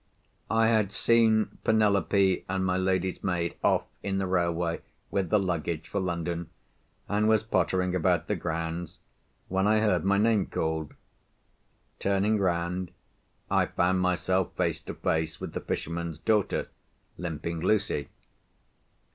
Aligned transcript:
I 0.49 0.69
had 0.69 0.91
seen 0.91 1.59
Penelope 1.63 2.43
and 2.49 2.65
my 2.65 2.75
lady's 2.75 3.23
maid 3.23 3.55
off 3.63 3.83
in 4.01 4.17
the 4.17 4.25
railway 4.25 4.81
with 5.11 5.29
the 5.29 5.37
luggage 5.37 5.87
for 5.89 5.99
London, 5.99 6.49
and 7.07 7.29
was 7.29 7.43
pottering 7.43 7.93
about 7.93 8.25
the 8.27 8.35
grounds, 8.35 8.97
when 9.47 9.67
I 9.67 9.77
heard 9.77 10.03
my 10.03 10.17
name 10.17 10.47
called. 10.47 10.95
Turning 11.99 12.39
round, 12.39 12.89
I 13.51 13.67
found 13.67 13.99
myself 14.01 14.55
face 14.55 14.81
to 14.81 14.95
face 14.95 15.39
with 15.39 15.53
the 15.53 15.61
fisherman's 15.61 16.17
daughter, 16.17 16.69
Limping 17.19 17.59
Lucy. 17.59 18.09